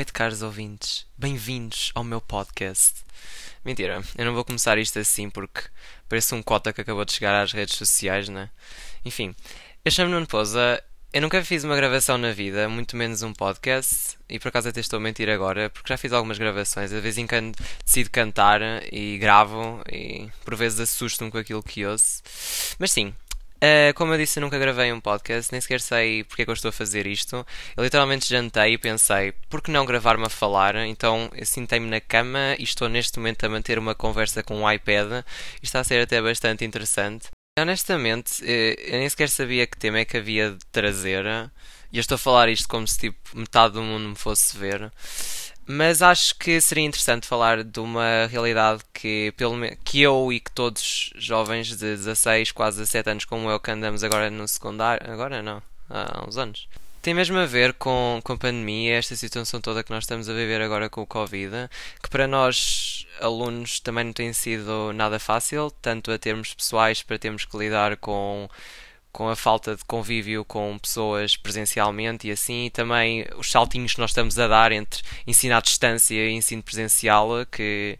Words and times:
noite, 0.00 0.14
caros 0.14 0.40
ouvintes. 0.40 1.04
Bem-vindos 1.18 1.92
ao 1.94 2.02
meu 2.02 2.22
podcast. 2.22 3.04
Mentira, 3.62 4.02
eu 4.16 4.24
não 4.24 4.32
vou 4.32 4.42
começar 4.42 4.78
isto 4.78 4.98
assim 4.98 5.28
porque 5.28 5.60
parece 6.08 6.34
um 6.34 6.42
cota 6.42 6.72
que 6.72 6.80
acabou 6.80 7.04
de 7.04 7.12
chegar 7.12 7.38
às 7.38 7.52
redes 7.52 7.76
sociais, 7.76 8.26
né? 8.30 8.48
Enfim, 9.04 9.36
eu 9.84 9.90
chamo-me 9.90 10.14
Nuno 10.14 10.26
Pousa. 10.26 10.82
Eu 11.12 11.20
nunca 11.20 11.44
fiz 11.44 11.64
uma 11.64 11.76
gravação 11.76 12.16
na 12.16 12.32
vida, 12.32 12.66
muito 12.66 12.96
menos 12.96 13.22
um 13.22 13.34
podcast, 13.34 14.16
e 14.26 14.38
por 14.38 14.48
acaso 14.48 14.70
até 14.70 14.80
estou 14.80 14.96
a 14.96 15.00
mentir 15.00 15.28
agora, 15.28 15.68
porque 15.68 15.92
já 15.92 15.98
fiz 15.98 16.14
algumas 16.14 16.38
gravações. 16.38 16.88
De 16.88 16.98
vez 16.98 17.18
em 17.18 17.26
quando 17.26 17.54
decido 17.84 18.08
cantar 18.08 18.62
e 18.90 19.18
gravo, 19.18 19.82
e 19.86 20.30
por 20.46 20.56
vezes 20.56 20.80
assusto-me 20.80 21.30
com 21.30 21.36
aquilo 21.36 21.62
que 21.62 21.84
ouço. 21.84 22.22
Mas 22.78 22.90
sim, 22.90 23.12
Uh, 23.62 23.92
como 23.94 24.14
eu 24.14 24.18
disse, 24.18 24.38
eu 24.38 24.40
nunca 24.40 24.58
gravei 24.58 24.90
um 24.90 25.00
podcast, 25.00 25.52
nem 25.52 25.60
sequer 25.60 25.82
sei 25.82 26.24
porque 26.24 26.42
é 26.42 26.44
que 26.46 26.50
eu 26.50 26.54
estou 26.54 26.70
a 26.70 26.72
fazer 26.72 27.06
isto. 27.06 27.46
Eu 27.76 27.84
literalmente 27.84 28.26
jantei 28.26 28.72
e 28.72 28.78
pensei, 28.78 29.32
por 29.50 29.60
que 29.60 29.70
não 29.70 29.84
gravar-me 29.84 30.24
a 30.24 30.30
falar? 30.30 30.76
Então 30.76 31.30
eu 31.34 31.44
sentei-me 31.44 31.86
na 31.86 32.00
cama 32.00 32.56
e 32.58 32.62
estou 32.62 32.88
neste 32.88 33.18
momento 33.18 33.44
a 33.44 33.50
manter 33.50 33.78
uma 33.78 33.94
conversa 33.94 34.42
com 34.42 34.62
um 34.62 34.70
iPad. 34.70 35.24
E 35.62 35.64
está 35.64 35.80
a 35.80 35.84
ser 35.84 36.00
até 36.00 36.22
bastante 36.22 36.64
interessante. 36.64 37.28
Honestamente, 37.58 38.42
eh, 38.44 38.76
eu 38.94 38.98
nem 38.98 39.08
sequer 39.10 39.28
sabia 39.28 39.66
que 39.66 39.76
tema 39.76 39.98
é 39.98 40.04
que 40.06 40.16
havia 40.16 40.52
de 40.52 40.64
trazer. 40.72 41.26
E 41.92 41.98
eu 41.98 42.00
estou 42.00 42.14
a 42.14 42.18
falar 42.18 42.48
isto 42.48 42.66
como 42.68 42.88
se 42.88 42.98
tipo, 42.98 43.18
metade 43.34 43.74
do 43.74 43.82
mundo 43.82 44.08
me 44.08 44.16
fosse 44.16 44.56
ver. 44.56 44.90
Mas 45.72 46.02
acho 46.02 46.34
que 46.34 46.60
seria 46.60 46.82
interessante 46.82 47.28
falar 47.28 47.62
de 47.62 47.78
uma 47.78 48.26
realidade 48.26 48.82
que, 48.92 49.32
pelo 49.36 49.54
que 49.84 50.00
eu 50.00 50.32
e 50.32 50.40
que 50.40 50.50
todos 50.50 51.12
jovens 51.14 51.68
de 51.68 51.76
16, 51.76 52.50
quase 52.50 52.78
17 52.78 53.08
anos 53.08 53.24
como 53.24 53.48
eu, 53.48 53.60
que 53.60 53.70
andamos 53.70 54.02
agora 54.02 54.28
no 54.32 54.48
secundário. 54.48 55.08
Agora 55.08 55.40
não, 55.40 55.62
há 55.88 56.24
uns 56.26 56.36
anos. 56.36 56.68
Tem 57.00 57.14
mesmo 57.14 57.38
a 57.38 57.46
ver 57.46 57.74
com, 57.74 58.20
com 58.24 58.32
a 58.32 58.36
pandemia, 58.36 58.96
esta 58.96 59.14
situação 59.14 59.60
toda 59.60 59.84
que 59.84 59.92
nós 59.92 60.02
estamos 60.02 60.28
a 60.28 60.32
viver 60.32 60.60
agora 60.60 60.90
com 60.90 61.02
o 61.02 61.06
Covid, 61.06 61.70
que 62.02 62.10
para 62.10 62.26
nós 62.26 63.06
alunos 63.20 63.78
também 63.78 64.06
não 64.06 64.12
tem 64.12 64.32
sido 64.32 64.92
nada 64.92 65.20
fácil, 65.20 65.70
tanto 65.80 66.10
a 66.10 66.18
termos 66.18 66.52
pessoais 66.52 67.00
para 67.04 67.16
termos 67.16 67.44
que 67.44 67.56
lidar 67.56 67.96
com 67.96 68.50
com 69.12 69.28
a 69.28 69.36
falta 69.36 69.76
de 69.76 69.84
convívio 69.84 70.44
com 70.44 70.78
pessoas 70.78 71.36
presencialmente 71.36 72.28
e 72.28 72.30
assim, 72.30 72.66
e 72.66 72.70
também 72.70 73.26
os 73.36 73.50
saltinhos 73.50 73.94
que 73.94 74.00
nós 74.00 74.10
estamos 74.10 74.38
a 74.38 74.46
dar 74.48 74.72
entre 74.72 75.02
ensino 75.26 75.56
à 75.56 75.60
distância 75.60 76.14
e 76.14 76.32
ensino 76.32 76.62
presencial, 76.62 77.30
que 77.50 77.98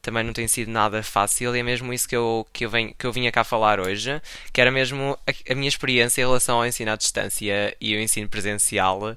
também 0.00 0.24
não 0.24 0.32
tem 0.32 0.48
sido 0.48 0.70
nada 0.70 1.02
fácil, 1.02 1.54
e 1.54 1.60
é 1.60 1.62
mesmo 1.62 1.92
isso 1.92 2.08
que 2.08 2.16
eu, 2.16 2.46
que 2.52 2.64
eu, 2.64 2.70
venho, 2.70 2.94
que 2.94 3.06
eu 3.06 3.12
vinha 3.12 3.32
cá 3.32 3.44
falar 3.44 3.80
hoje, 3.80 4.20
que 4.52 4.60
era 4.60 4.70
mesmo 4.70 5.18
a, 5.26 5.52
a 5.52 5.54
minha 5.54 5.68
experiência 5.68 6.22
em 6.22 6.24
relação 6.24 6.58
ao 6.58 6.66
ensino 6.66 6.92
à 6.92 6.96
distância 6.96 7.76
e 7.80 7.94
o 7.94 8.00
ensino 8.00 8.28
presencial. 8.28 9.16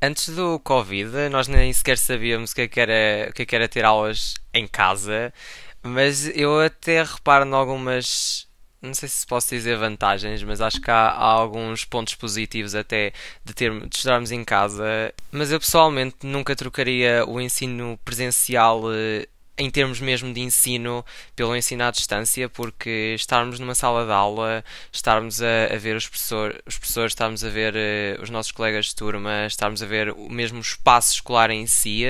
Antes 0.00 0.30
do 0.34 0.58
Covid, 0.60 1.28
nós 1.30 1.46
nem 1.46 1.72
sequer 1.72 1.98
sabíamos 1.98 2.52
o 2.52 2.54
que, 2.54 2.62
é 2.62 2.68
que 2.68 2.80
era, 2.80 3.28
o 3.30 3.32
que, 3.34 3.42
é 3.42 3.46
que 3.46 3.54
era 3.54 3.68
ter 3.68 3.84
aulas 3.84 4.34
em 4.54 4.66
casa, 4.66 5.32
mas 5.82 6.26
eu 6.34 6.60
até 6.60 7.02
reparo 7.02 7.46
em 7.46 7.52
algumas 7.52 8.48
não 8.82 8.94
sei 8.94 9.08
se 9.08 9.26
posso 9.26 9.50
dizer 9.50 9.76
vantagens, 9.76 10.42
mas 10.42 10.60
acho 10.60 10.80
que 10.80 10.90
há, 10.90 11.08
há, 11.08 11.24
alguns 11.24 11.84
pontos 11.84 12.14
positivos 12.14 12.74
até 12.74 13.12
de, 13.44 13.52
ter, 13.52 13.70
de 13.78 13.96
estudarmos 13.96 14.32
em 14.32 14.44
casa. 14.44 15.12
Mas 15.30 15.52
eu 15.52 15.60
pessoalmente 15.60 16.16
nunca 16.22 16.56
trocaria 16.56 17.24
o 17.26 17.40
ensino 17.40 17.98
presencial 18.04 18.82
eh, 18.92 19.26
em 19.60 19.70
termos 19.70 20.00
mesmo 20.00 20.32
de 20.32 20.40
ensino 20.40 21.04
pelo 21.36 21.54
ensino 21.54 21.84
à 21.84 21.90
distância, 21.90 22.48
porque 22.48 23.14
estarmos 23.14 23.60
numa 23.60 23.74
sala 23.74 24.06
de 24.06 24.12
aula, 24.12 24.64
estarmos 24.90 25.42
a, 25.42 25.74
a 25.74 25.76
ver 25.76 25.96
os, 25.96 26.08
professor, 26.08 26.58
os 26.66 26.78
professores, 26.78 27.12
estarmos 27.12 27.44
a 27.44 27.50
ver 27.50 27.74
uh, 27.74 28.22
os 28.22 28.30
nossos 28.30 28.52
colegas 28.52 28.86
de 28.86 28.94
turma, 28.94 29.44
estarmos 29.46 29.82
a 29.82 29.86
ver 29.86 30.12
o 30.12 30.30
mesmo 30.30 30.60
espaço 30.60 31.12
escolar 31.12 31.50
em 31.50 31.66
si, 31.66 32.04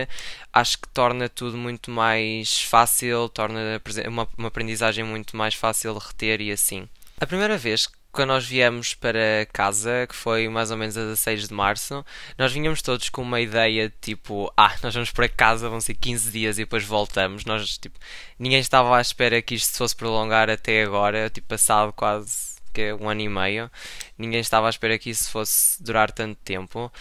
acho 0.52 0.78
que 0.78 0.88
torna 0.90 1.28
tudo 1.28 1.56
muito 1.56 1.90
mais 1.90 2.62
fácil, 2.62 3.28
torna 3.28 3.82
uma, 4.06 4.28
uma 4.38 4.48
aprendizagem 4.48 5.04
muito 5.04 5.36
mais 5.36 5.54
fácil 5.54 5.92
de 5.94 6.06
reter 6.06 6.40
e 6.40 6.52
assim. 6.52 6.88
A 7.20 7.26
primeira 7.26 7.58
vez 7.58 7.88
quando 8.12 8.28
nós 8.28 8.46
viemos 8.46 8.94
para 8.94 9.46
casa, 9.52 10.06
que 10.08 10.14
foi 10.14 10.48
mais 10.48 10.70
ou 10.70 10.76
menos 10.76 10.96
a 10.96 11.02
16 11.02 11.48
de 11.48 11.54
março, 11.54 12.04
nós 12.36 12.52
vinhamos 12.52 12.82
todos 12.82 13.08
com 13.08 13.22
uma 13.22 13.40
ideia 13.40 13.88
de 13.88 13.94
tipo, 14.00 14.52
ah, 14.56 14.74
nós 14.82 14.94
vamos 14.94 15.10
para 15.10 15.28
casa, 15.28 15.68
vão 15.68 15.80
ser 15.80 15.94
15 15.94 16.30
dias 16.30 16.58
e 16.58 16.62
depois 16.62 16.84
voltamos. 16.84 17.44
Nós, 17.44 17.78
tipo, 17.78 17.98
ninguém 18.38 18.60
estava 18.60 18.96
à 18.96 19.00
espera 19.00 19.40
que 19.40 19.54
isto 19.54 19.72
se 19.72 19.78
fosse 19.78 19.94
prolongar 19.96 20.50
até 20.50 20.82
agora, 20.82 21.30
tipo, 21.30 21.48
passado 21.48 21.92
quase 21.92 22.50
que 22.72 22.82
é 22.82 22.94
um 22.94 23.08
ano 23.08 23.20
e 23.20 23.28
meio. 23.28 23.70
Ninguém 24.18 24.40
estava 24.40 24.66
à 24.66 24.70
espera 24.70 24.98
que 24.98 25.10
isso 25.10 25.30
fosse 25.30 25.82
durar 25.82 26.10
tanto 26.12 26.38
tempo. 26.44 26.92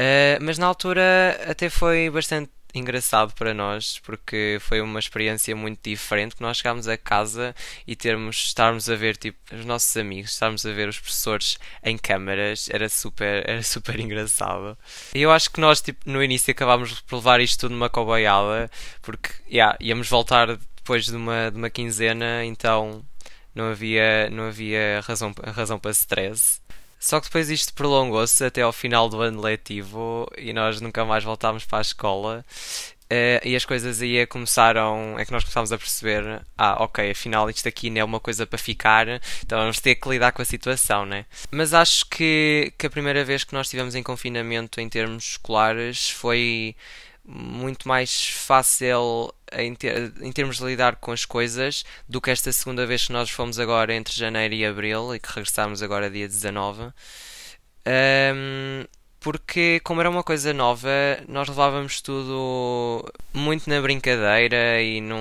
Uh, 0.00 0.38
mas 0.40 0.58
na 0.58 0.66
altura 0.66 1.02
até 1.48 1.68
foi 1.68 2.08
bastante 2.08 2.50
engraçado 2.78 3.34
para 3.34 3.52
nós 3.52 3.98
porque 4.00 4.58
foi 4.60 4.80
uma 4.80 4.98
experiência 4.98 5.54
muito 5.54 5.80
diferente 5.82 6.36
que 6.36 6.42
nós 6.42 6.58
chegámos 6.58 6.88
a 6.88 6.96
casa 6.96 7.54
e 7.86 7.94
termos 7.96 8.36
estarmos 8.36 8.88
a 8.88 8.96
ver 8.96 9.16
tipo 9.16 9.38
os 9.52 9.64
nossos 9.64 9.96
amigos 9.96 10.32
estarmos 10.32 10.64
a 10.64 10.72
ver 10.72 10.88
os 10.88 10.98
professores 10.98 11.58
em 11.82 11.98
câmaras 11.98 12.68
era 12.70 12.88
super 12.88 13.42
era 13.48 13.62
super 13.62 13.98
engraçado. 14.00 14.76
E 15.14 15.22
eu 15.22 15.30
acho 15.30 15.50
que 15.50 15.60
nós 15.60 15.80
tipo 15.80 16.10
no 16.10 16.22
início 16.22 16.50
acabámos 16.52 17.00
por 17.00 17.16
levar 17.16 17.40
isto 17.40 17.60
tudo 17.60 17.72
numa 17.72 17.90
coboiada 17.90 18.70
porque 19.02 19.30
yeah, 19.50 19.76
íamos 19.80 20.08
voltar 20.08 20.56
depois 20.76 21.06
de 21.06 21.16
uma, 21.16 21.50
de 21.50 21.56
uma 21.56 21.70
quinzena 21.70 22.44
então 22.44 23.04
não 23.54 23.70
havia 23.70 24.30
não 24.30 24.44
havia 24.48 25.00
razão 25.02 25.34
razão 25.54 25.78
para 25.78 25.90
stress 25.90 26.60
só 26.98 27.20
que 27.20 27.26
depois 27.26 27.50
isto 27.50 27.72
prolongou-se 27.74 28.44
até 28.44 28.62
ao 28.62 28.72
final 28.72 29.08
do 29.08 29.20
ano 29.20 29.40
letivo 29.40 30.26
e 30.36 30.52
nós 30.52 30.80
nunca 30.80 31.04
mais 31.04 31.24
voltámos 31.24 31.64
para 31.64 31.78
a 31.78 31.82
escola. 31.82 32.44
Uh, 33.10 33.40
e 33.42 33.56
as 33.56 33.64
coisas 33.64 34.02
aí 34.02 34.26
começaram, 34.26 35.18
é 35.18 35.24
que 35.24 35.32
nós 35.32 35.42
começámos 35.42 35.72
a 35.72 35.78
perceber, 35.78 36.42
ah, 36.58 36.82
ok, 36.84 37.10
afinal 37.10 37.48
isto 37.48 37.66
aqui 37.66 37.88
não 37.88 38.02
é 38.02 38.04
uma 38.04 38.20
coisa 38.20 38.46
para 38.46 38.58
ficar, 38.58 39.08
então 39.42 39.58
vamos 39.58 39.80
ter 39.80 39.94
que 39.94 40.10
lidar 40.10 40.30
com 40.32 40.42
a 40.42 40.44
situação, 40.44 41.06
né? 41.06 41.24
Mas 41.50 41.72
acho 41.72 42.04
que, 42.04 42.70
que 42.76 42.86
a 42.86 42.90
primeira 42.90 43.24
vez 43.24 43.44
que 43.44 43.54
nós 43.54 43.66
estivemos 43.66 43.94
em 43.94 44.02
confinamento 44.02 44.78
em 44.78 44.90
termos 44.90 45.24
escolares 45.30 46.10
foi 46.10 46.76
muito 47.28 47.86
mais 47.86 48.30
fácil 48.30 49.32
em, 49.52 49.74
ter, 49.74 50.12
em, 50.22 50.32
termos 50.32 50.56
de 50.56 50.64
lidar 50.64 50.96
com 50.96 51.12
as 51.12 51.26
coisas 51.26 51.84
do 52.08 52.20
que 52.22 52.30
esta 52.30 52.50
segunda 52.50 52.86
vez 52.86 53.06
que 53.06 53.12
nós 53.12 53.28
fomos 53.28 53.58
agora 53.58 53.94
entre 53.94 54.14
janeiro 54.14 54.54
e 54.54 54.64
abril 54.64 55.14
e 55.14 55.20
que 55.20 55.28
regressámos 55.28 55.82
agora 55.82 56.10
dia 56.10 56.26
19. 56.26 56.84
Um, 57.86 58.84
porque, 59.20 59.80
como 59.80 60.00
era 60.00 60.08
uma 60.08 60.22
coisa 60.22 60.54
nova, 60.54 60.88
nós 61.28 61.48
levávamos 61.48 62.00
tudo 62.00 63.04
muito 63.34 63.68
na 63.68 63.80
brincadeira 63.80 64.80
e 64.80 65.00
não 65.00 65.18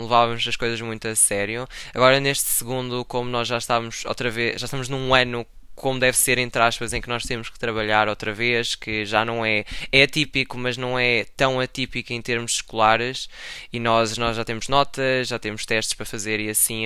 levávamos 0.00 0.46
as 0.46 0.56
coisas 0.56 0.80
muito 0.80 1.08
a 1.08 1.16
sério. 1.16 1.66
Agora, 1.92 2.20
neste 2.20 2.48
segundo, 2.48 3.04
como 3.04 3.28
nós 3.28 3.48
já 3.48 3.58
estávamos 3.58 4.04
outra 4.06 4.30
vez, 4.30 4.60
já 4.60 4.64
estamos 4.66 4.88
num 4.88 5.14
ano 5.14 5.44
como 5.80 5.98
deve 5.98 6.14
ser, 6.14 6.36
entre 6.36 6.60
aspas, 6.62 6.92
em 6.92 7.00
que 7.00 7.08
nós 7.08 7.24
temos 7.24 7.48
que 7.48 7.58
trabalhar 7.58 8.06
outra 8.06 8.34
vez, 8.34 8.74
que 8.74 9.06
já 9.06 9.24
não 9.24 9.46
é, 9.46 9.64
é 9.90 10.02
atípico, 10.02 10.58
mas 10.58 10.76
não 10.76 10.98
é 10.98 11.24
tão 11.36 11.58
atípico 11.58 12.12
em 12.12 12.20
termos 12.20 12.52
escolares, 12.52 13.30
e 13.72 13.80
nós, 13.80 14.18
nós 14.18 14.36
já 14.36 14.44
temos 14.44 14.68
notas, 14.68 15.28
já 15.28 15.38
temos 15.38 15.64
testes 15.64 15.94
para 15.94 16.04
fazer 16.04 16.38
e 16.38 16.50
assim. 16.50 16.84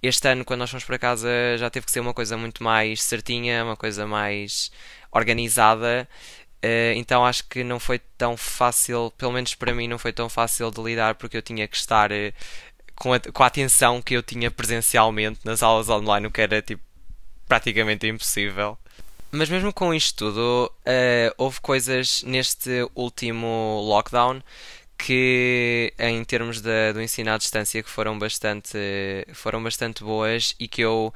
Este 0.00 0.28
ano, 0.28 0.44
quando 0.44 0.60
nós 0.60 0.70
fomos 0.70 0.84
para 0.84 0.96
casa, 0.96 1.28
já 1.58 1.68
teve 1.68 1.86
que 1.86 1.92
ser 1.92 1.98
uma 1.98 2.14
coisa 2.14 2.36
muito 2.36 2.62
mais 2.62 3.02
certinha, 3.02 3.64
uma 3.64 3.76
coisa 3.76 4.06
mais 4.06 4.70
organizada. 5.10 6.08
Uh, 6.64 6.94
então 6.94 7.26
acho 7.26 7.48
que 7.48 7.64
não 7.64 7.80
foi 7.80 7.98
tão 8.16 8.36
fácil, 8.36 9.12
pelo 9.18 9.32
menos 9.32 9.56
para 9.56 9.74
mim, 9.74 9.88
não 9.88 9.98
foi 9.98 10.12
tão 10.12 10.28
fácil 10.28 10.70
de 10.70 10.80
lidar 10.80 11.16
porque 11.16 11.36
eu 11.36 11.42
tinha 11.42 11.66
que 11.66 11.76
estar 11.76 12.12
uh, 12.12 12.32
com, 12.94 13.12
a, 13.12 13.20
com 13.20 13.42
a 13.42 13.46
atenção 13.46 14.00
que 14.00 14.14
eu 14.14 14.22
tinha 14.22 14.50
presencialmente 14.50 15.40
nas 15.44 15.62
aulas 15.62 15.88
online, 15.88 16.26
o 16.26 16.30
que 16.30 16.40
era 16.40 16.62
tipo 16.62 16.85
praticamente 17.48 18.06
impossível. 18.06 18.78
Mas 19.30 19.48
mesmo 19.48 19.72
com 19.72 19.92
isto 19.92 20.32
tudo, 20.32 20.72
uh, 20.86 21.34
houve 21.36 21.60
coisas 21.60 22.22
neste 22.22 22.88
último 22.94 23.82
lockdown 23.86 24.40
que 24.98 25.92
em 25.98 26.24
termos 26.24 26.60
de, 26.62 26.92
do 26.94 27.02
ensino 27.02 27.30
à 27.30 27.36
distância 27.36 27.82
que 27.82 27.90
foram 27.90 28.18
bastante 28.18 28.78
foram 29.34 29.62
bastante 29.62 30.02
boas 30.02 30.54
e 30.58 30.66
que 30.66 30.80
eu 30.80 31.12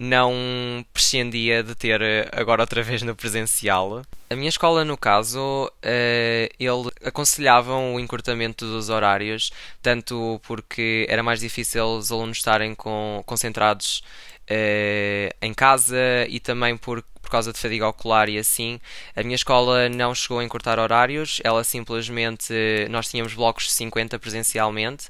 não 0.00 0.84
prescindia 0.94 1.62
de 1.62 1.74
ter 1.74 2.00
agora 2.32 2.62
outra 2.62 2.82
vez 2.82 3.02
no 3.02 3.14
presencial. 3.14 4.02
A 4.30 4.34
minha 4.34 4.48
escola, 4.48 4.82
no 4.82 4.96
caso, 4.96 5.66
uh, 5.66 6.54
ele 6.58 6.90
aconselhavam 7.04 7.94
o 7.94 8.00
encurtamento 8.00 8.64
dos 8.64 8.88
horários, 8.88 9.52
tanto 9.82 10.40
porque 10.42 11.06
era 11.08 11.22
mais 11.22 11.40
difícil 11.40 11.84
os 11.84 12.10
alunos 12.10 12.38
estarem 12.38 12.74
com, 12.74 13.22
concentrados 13.26 14.02
uh, 14.50 15.36
em 15.40 15.54
casa 15.54 15.96
e 16.28 16.40
também 16.40 16.76
por, 16.76 17.02
por 17.22 17.30
causa 17.30 17.52
de 17.52 17.58
fadiga 17.58 17.88
ocular 17.88 18.28
e 18.28 18.38
assim. 18.38 18.80
A 19.14 19.22
minha 19.22 19.36
escola 19.36 19.88
não 19.88 20.14
chegou 20.14 20.40
a 20.40 20.44
encurtar 20.44 20.78
horários, 20.78 21.40
ela 21.44 21.62
simplesmente. 21.62 22.52
Nós 22.90 23.08
tínhamos 23.08 23.34
blocos 23.34 23.64
de 23.64 23.72
50 23.72 24.18
presencialmente. 24.18 25.08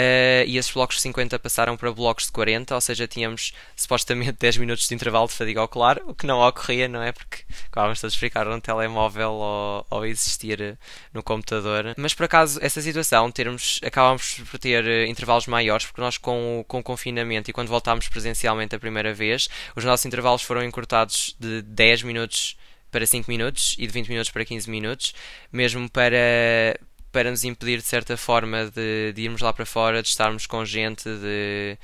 Uh, 0.00 0.46
e 0.46 0.56
esses 0.56 0.72
blocos 0.72 0.96
de 0.96 1.02
50 1.02 1.38
passaram 1.38 1.76
para 1.76 1.92
blocos 1.92 2.26
de 2.26 2.32
40, 2.32 2.74
ou 2.74 2.80
seja, 2.80 3.06
tínhamos 3.06 3.52
supostamente 3.76 4.32
10 4.32 4.56
minutos 4.56 4.88
de 4.88 4.94
intervalo 4.94 5.26
de 5.26 5.34
fadiga 5.34 5.62
ocular, 5.62 6.00
o 6.06 6.14
que 6.14 6.26
não 6.26 6.40
ocorria, 6.40 6.88
não 6.88 7.02
é? 7.02 7.12
Porque 7.12 7.44
acabávamos 7.66 8.00
todos 8.00 8.16
ficar 8.16 8.46
no 8.46 8.58
telemóvel 8.60 9.32
ou, 9.32 9.86
ou 9.90 10.06
existir 10.06 10.78
no 11.12 11.22
computador. 11.22 11.94
Mas 11.98 12.14
por 12.14 12.24
acaso, 12.24 12.58
essa 12.62 12.80
situação, 12.80 13.30
termos, 13.30 13.78
acabámos 13.84 14.40
por 14.50 14.58
ter 14.58 14.86
eh, 14.86 15.06
intervalos 15.06 15.46
maiores, 15.46 15.84
porque 15.84 16.00
nós 16.00 16.16
com, 16.16 16.64
com 16.66 16.78
o 16.78 16.82
confinamento 16.82 17.50
e 17.50 17.52
quando 17.52 17.68
voltámos 17.68 18.08
presencialmente 18.08 18.74
a 18.74 18.78
primeira 18.78 19.12
vez, 19.12 19.48
os 19.76 19.84
nossos 19.84 20.06
intervalos 20.06 20.42
foram 20.42 20.64
encurtados 20.64 21.36
de 21.38 21.60
10 21.62 22.04
minutos 22.04 22.56
para 22.90 23.06
5 23.06 23.30
minutos 23.30 23.76
e 23.78 23.86
de 23.86 23.92
20 23.92 24.08
minutos 24.08 24.30
para 24.30 24.44
15 24.44 24.70
minutos, 24.70 25.14
mesmo 25.52 25.88
para 25.88 26.78
para 27.12 27.30
nos 27.30 27.44
impedir 27.44 27.78
de 27.78 27.86
certa 27.86 28.16
forma 28.16 28.70
de, 28.70 29.12
de, 29.12 29.22
irmos 29.22 29.40
lá 29.40 29.52
para 29.52 29.66
fora, 29.66 30.02
de 30.02 30.08
estarmos 30.08 30.46
com 30.46 30.64
gente, 30.64 31.04
de, 31.04 31.78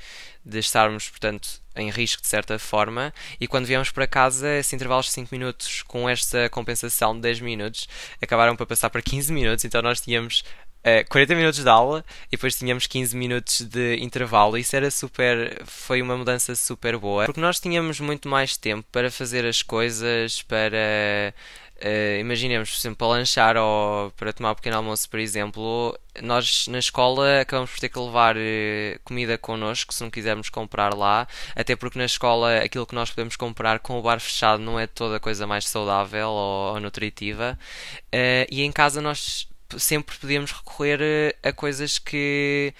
de 0.45 0.59
estarmos, 0.59 1.09
portanto, 1.09 1.61
em 1.75 1.89
risco 1.89 2.21
de 2.21 2.27
certa 2.27 2.57
forma. 2.57 3.13
E 3.39 3.47
quando 3.47 3.65
viemos 3.65 3.91
para 3.91 4.07
casa, 4.07 4.49
esses 4.55 4.73
intervalos 4.73 5.07
de 5.07 5.11
5 5.13 5.29
minutos 5.31 5.83
com 5.83 6.09
esta 6.09 6.49
compensação 6.49 7.13
de 7.15 7.21
10 7.21 7.41
minutos 7.41 7.87
acabaram 8.21 8.55
para 8.55 8.65
passar 8.65 8.89
para 8.89 9.01
15 9.01 9.31
minutos, 9.33 9.65
então 9.65 9.81
nós 9.81 10.01
tínhamos 10.01 10.43
Uh, 10.85 11.03
40 11.09 11.35
minutos 11.35 11.61
de 11.61 11.69
aula 11.69 12.05
e 12.27 12.37
depois 12.37 12.55
tínhamos 12.55 12.87
15 12.87 13.17
minutos 13.17 13.61
de 13.61 13.97
intervalo. 13.97 14.57
Isso 14.57 14.73
era 14.73 14.89
super. 14.89 15.61
Foi 15.65 16.01
uma 16.01 16.15
mudança 16.15 16.55
super 16.55 16.97
boa 16.97 17.25
porque 17.25 17.41
nós 17.41 17.59
tínhamos 17.59 17.99
muito 17.99 18.29
mais 18.29 18.55
tempo 18.55 18.87
para 18.89 19.11
fazer 19.11 19.45
as 19.45 19.61
coisas, 19.61 20.43
para 20.43 21.33
Uh, 21.77 22.19
imaginemos, 22.19 22.71
por 22.71 22.77
exemplo, 22.77 22.97
para 22.97 23.07
lanchar 23.07 23.55
ou 23.55 24.09
para 24.11 24.33
tomar 24.33 24.51
um 24.51 24.55
pequeno 24.55 24.77
almoço, 24.77 25.07
por 25.07 25.19
exemplo, 25.19 25.95
nós 26.23 26.67
na 26.67 26.79
escola 26.79 27.41
acabamos 27.41 27.69
por 27.69 27.79
ter 27.79 27.89
que 27.89 27.99
levar 27.99 28.35
uh, 28.35 28.99
comida 29.03 29.37
connosco 29.37 29.93
se 29.93 30.01
não 30.01 30.09
quisermos 30.09 30.49
comprar 30.49 30.95
lá, 30.95 31.27
até 31.55 31.75
porque 31.75 31.99
na 31.99 32.05
escola 32.05 32.57
aquilo 32.57 32.87
que 32.87 32.95
nós 32.95 33.11
podemos 33.11 33.35
comprar 33.35 33.77
com 33.79 33.99
o 33.99 34.01
bar 34.01 34.19
fechado 34.19 34.59
não 34.59 34.79
é 34.79 34.87
toda 34.87 35.17
a 35.17 35.19
coisa 35.19 35.45
mais 35.45 35.67
saudável 35.67 36.29
ou, 36.29 36.73
ou 36.73 36.79
nutritiva, 36.79 37.59
uh, 38.07 38.47
e 38.49 38.63
em 38.63 38.71
casa 38.71 38.99
nós 38.99 39.47
sempre 39.77 40.17
podíamos 40.17 40.51
recorrer 40.51 41.35
a 41.43 41.51
coisas 41.53 41.99
que 41.99 42.73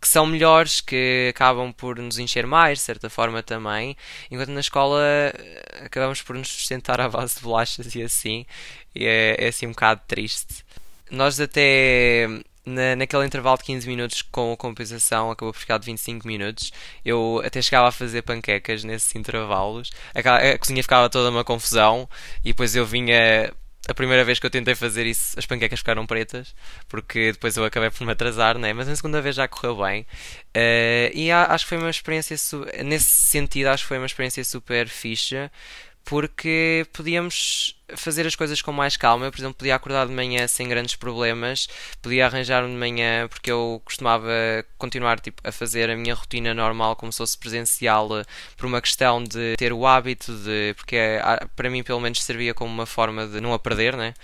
que 0.00 0.08
são 0.08 0.26
melhores, 0.26 0.80
que 0.80 1.28
acabam 1.30 1.72
por 1.72 1.98
nos 1.98 2.18
encher 2.18 2.46
mais, 2.46 2.78
de 2.78 2.84
certa 2.84 3.08
forma 3.10 3.42
também, 3.42 3.96
enquanto 4.30 4.50
na 4.50 4.60
escola 4.60 5.00
eh, 5.02 5.82
acabamos 5.84 6.22
por 6.22 6.36
nos 6.36 6.48
sustentar 6.48 7.00
à 7.00 7.08
base 7.08 7.36
de 7.36 7.42
bolachas 7.42 7.94
e 7.94 8.02
assim, 8.02 8.46
e 8.94 9.04
é, 9.06 9.36
é 9.38 9.48
assim 9.48 9.66
um 9.66 9.70
bocado 9.70 10.02
triste. 10.06 10.64
Nós 11.10 11.40
até 11.40 12.28
na, 12.66 12.96
naquele 12.96 13.24
intervalo 13.24 13.56
de 13.58 13.64
15 13.64 13.86
minutos 13.88 14.22
com 14.22 14.52
a 14.52 14.56
compensação 14.56 15.30
acabou 15.30 15.52
por 15.52 15.60
ficar 15.60 15.78
de 15.78 15.86
25 15.86 16.26
minutos. 16.26 16.72
Eu 17.04 17.40
até 17.44 17.62
chegava 17.62 17.88
a 17.88 17.92
fazer 17.92 18.22
panquecas 18.22 18.82
nesses 18.84 19.14
intervalos. 19.14 19.92
A, 20.14 20.52
a 20.52 20.58
cozinha 20.58 20.82
ficava 20.82 21.08
toda 21.08 21.30
uma 21.30 21.44
confusão 21.44 22.08
e 22.44 22.48
depois 22.48 22.74
eu 22.74 22.84
vinha 22.84 23.52
a 23.88 23.94
primeira 23.94 24.24
vez 24.24 24.38
que 24.38 24.46
eu 24.46 24.50
tentei 24.50 24.74
fazer 24.74 25.06
isso, 25.06 25.38
as 25.38 25.46
panquecas 25.46 25.78
ficaram 25.78 26.06
pretas, 26.06 26.54
porque 26.88 27.32
depois 27.32 27.56
eu 27.56 27.64
acabei 27.64 27.90
por 27.90 28.04
me 28.04 28.12
atrasar, 28.12 28.58
né? 28.58 28.72
mas 28.72 28.88
na 28.88 28.96
segunda 28.96 29.22
vez 29.22 29.36
já 29.36 29.46
correu 29.46 29.76
bem. 29.76 30.02
Uh, 30.56 31.10
e 31.14 31.30
acho 31.30 31.64
que 31.64 31.68
foi 31.68 31.78
uma 31.78 31.90
experiência, 31.90 32.36
nesse 32.84 33.10
sentido, 33.10 33.68
acho 33.68 33.84
que 33.84 33.88
foi 33.88 33.98
uma 33.98 34.06
experiência 34.06 34.44
super 34.44 34.88
fixa, 34.88 35.50
porque 36.06 36.86
podíamos 36.92 37.74
fazer 37.96 38.26
as 38.26 38.36
coisas 38.36 38.62
com 38.62 38.70
mais 38.70 38.96
calma. 38.96 39.26
Eu, 39.26 39.32
por 39.32 39.40
exemplo, 39.40 39.56
podia 39.56 39.74
acordar 39.74 40.06
de 40.06 40.12
manhã 40.12 40.46
sem 40.46 40.68
grandes 40.68 40.94
problemas, 40.94 41.68
podia 42.00 42.26
arranjar-me 42.26 42.70
de 42.70 42.76
manhã, 42.76 43.26
porque 43.28 43.50
eu 43.50 43.82
costumava 43.84 44.30
continuar 44.78 45.18
tipo, 45.18 45.42
a 45.46 45.50
fazer 45.50 45.90
a 45.90 45.96
minha 45.96 46.14
rotina 46.14 46.54
normal 46.54 46.94
como 46.94 47.12
se 47.12 47.18
fosse 47.18 47.36
presencial, 47.36 48.08
por 48.56 48.66
uma 48.66 48.80
questão 48.80 49.22
de 49.22 49.56
ter 49.56 49.72
o 49.72 49.84
hábito 49.84 50.32
de. 50.32 50.74
porque 50.76 50.96
ah, 51.20 51.46
para 51.56 51.68
mim, 51.68 51.82
pelo 51.82 52.00
menos, 52.00 52.22
servia 52.22 52.54
como 52.54 52.72
uma 52.72 52.86
forma 52.86 53.26
de 53.26 53.40
não 53.40 53.52
a 53.52 53.58
perder, 53.58 53.96
né? 53.96 54.14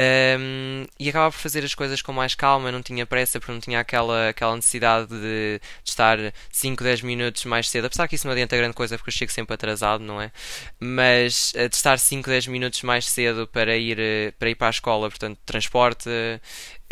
Um, 0.00 0.86
e 0.98 1.10
acabava 1.10 1.30
por 1.30 1.38
fazer 1.38 1.62
as 1.62 1.74
coisas 1.74 2.00
com 2.00 2.10
mais 2.10 2.34
calma, 2.34 2.72
não 2.72 2.82
tinha 2.82 3.04
pressa, 3.04 3.38
porque 3.38 3.52
não 3.52 3.60
tinha 3.60 3.80
aquela, 3.80 4.30
aquela 4.30 4.56
necessidade 4.56 5.08
de, 5.08 5.60
de 5.84 5.90
estar 5.90 6.18
5, 6.50 6.82
10 6.82 7.02
minutos 7.02 7.44
mais 7.44 7.68
cedo. 7.68 7.86
Apesar 7.86 8.08
que 8.08 8.14
isso 8.14 8.26
não 8.26 8.32
adianta 8.32 8.56
grande 8.56 8.74
coisa, 8.74 8.96
porque 8.96 9.10
eu 9.10 9.12
chego 9.12 9.30
sempre 9.30 9.52
atrasado, 9.52 10.02
não 10.02 10.18
é? 10.20 10.32
Mas 10.78 11.52
eh, 11.54 11.68
de 11.68 11.76
estar 11.76 11.98
5, 11.98 12.30
10 12.30 12.46
minutos 12.46 12.82
mais 12.82 13.06
cedo 13.10 13.46
para 13.46 13.76
ir, 13.76 13.98
eh, 14.00 14.32
para 14.38 14.48
ir 14.48 14.54
para 14.54 14.68
a 14.68 14.70
escola, 14.70 15.10
portanto, 15.10 15.38
transporte. 15.44 16.08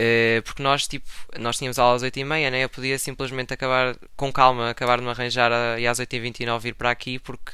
Uh, 0.01 0.41
porque 0.45 0.63
nós, 0.63 0.87
tipo, 0.87 1.09
nós 1.41 1.59
tínhamos 1.59 1.77
aulas 1.77 2.03
às 2.03 2.05
8 2.05 2.21
e 2.21 2.25
meia, 2.25 2.51
né? 2.53 2.63
Eu 2.63 2.69
podia 2.69 2.97
simplesmente 3.01 3.53
acabar 3.53 3.97
com 4.17 4.33
calma, 4.33 4.71
acabar 4.71 4.99
de 4.99 5.05
me 5.05 5.11
arranjar 5.11 5.51
e 5.77 5.89
às 5.89 5.99
8 5.99 6.15
e 6.15 6.21
29 6.21 6.69
ir 6.69 6.75
para 6.75 6.91
aqui, 6.91 7.19
porque 7.19 7.51